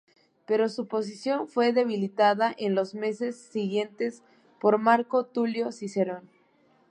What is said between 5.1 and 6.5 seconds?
Tulio Cicerón.